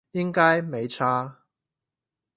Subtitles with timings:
[0.13, 1.41] 應該沒差